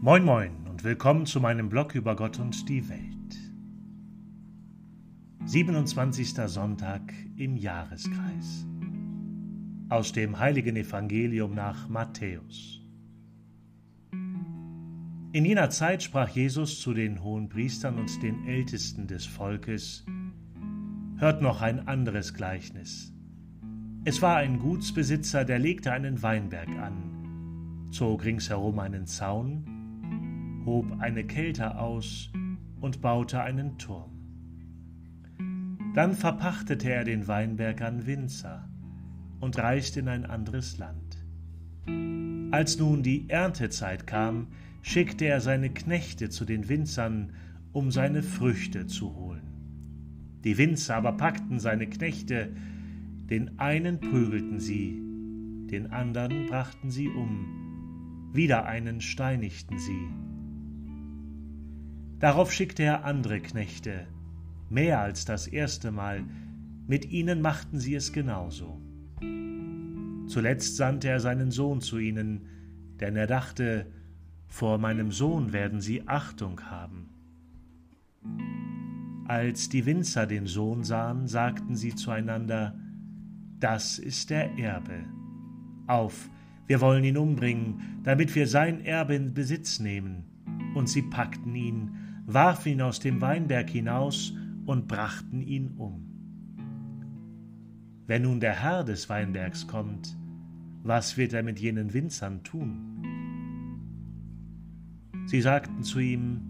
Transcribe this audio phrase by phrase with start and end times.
[0.00, 3.36] Moin moin und willkommen zu meinem Blog über Gott und die Welt.
[5.44, 6.34] 27.
[6.46, 8.64] Sonntag im Jahreskreis.
[9.88, 12.80] Aus dem heiligen Evangelium nach Matthäus.
[15.32, 20.06] In jener Zeit sprach Jesus zu den hohen Priestern und den Ältesten des Volkes,
[21.16, 23.12] Hört noch ein anderes Gleichnis.
[24.04, 29.74] Es war ein Gutsbesitzer, der legte einen Weinberg an, zog ringsherum einen Zaun,
[30.68, 32.30] hob eine Kälte aus
[32.78, 34.12] und baute einen Turm.
[35.94, 38.68] Dann verpachtete er den Weinberg an Winzer
[39.40, 41.24] und reiste in ein anderes Land.
[42.50, 44.48] Als nun die Erntezeit kam,
[44.82, 47.32] schickte er seine Knechte zu den Winzern,
[47.72, 50.38] um seine Früchte zu holen.
[50.44, 52.54] Die Winzer aber packten seine Knechte,
[53.30, 55.02] den einen prügelten sie,
[55.70, 60.27] den anderen brachten sie um, wieder einen steinigten sie.
[62.20, 64.08] Darauf schickte er andere Knechte,
[64.70, 66.24] mehr als das erste Mal,
[66.86, 68.80] mit ihnen machten sie es genauso.
[70.26, 72.46] Zuletzt sandte er seinen Sohn zu ihnen,
[72.98, 73.86] denn er dachte,
[74.46, 77.08] vor meinem Sohn werden sie Achtung haben.
[79.26, 82.74] Als die Winzer den Sohn sahen, sagten sie zueinander,
[83.60, 85.04] Das ist der Erbe.
[85.86, 86.30] Auf,
[86.66, 90.24] wir wollen ihn umbringen, damit wir sein Erbe in Besitz nehmen.
[90.74, 94.34] Und sie packten ihn, warfen ihn aus dem Weinberg hinaus
[94.66, 96.04] und brachten ihn um.
[98.06, 100.14] Wenn nun der Herr des Weinbergs kommt,
[100.82, 103.02] was wird er mit jenen Winzern tun?
[105.24, 106.42] Sie sagten zu ihm,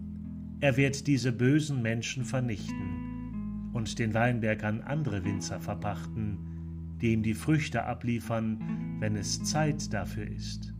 [0.59, 7.23] er wird diese bösen Menschen vernichten und den Weinberg an andere Winzer verpachten, die ihm
[7.23, 10.73] die Früchte abliefern, wenn es Zeit dafür ist.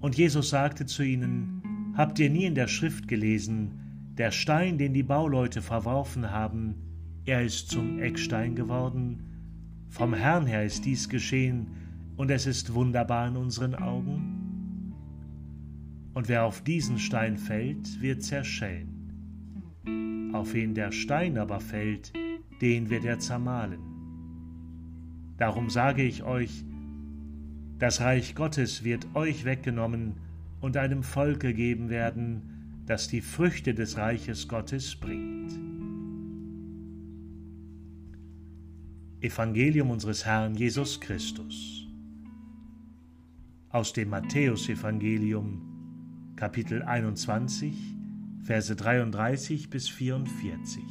[0.00, 1.55] Und Jesus sagte zu ihnen,
[1.96, 6.74] Habt ihr nie in der Schrift gelesen, der Stein, den die Bauleute verworfen haben,
[7.24, 9.22] er ist zum Eckstein geworden?
[9.88, 11.68] Vom Herrn her ist dies geschehen,
[12.16, 14.36] und es ist wunderbar in unseren Augen?
[16.16, 19.10] und wer auf diesen Stein fällt, wird zerschellen.
[20.32, 22.14] Auf wen der Stein aber fällt,
[22.62, 23.80] den wird er zermahlen.
[25.36, 26.64] Darum sage ich euch,
[27.78, 30.14] das Reich Gottes wird euch weggenommen
[30.60, 35.52] und einem Volk gegeben werden, das die Früchte des Reiches Gottes bringt.
[39.20, 41.86] Evangelium unseres Herrn Jesus Christus
[43.70, 45.60] aus dem Matthäusevangelium
[46.36, 47.74] Kapitel 21,
[48.42, 50.82] Verse 33 bis 44.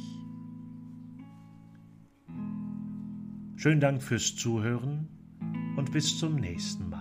[3.56, 5.08] Schönen Dank fürs Zuhören
[5.76, 6.95] und bis zum nächsten Mal.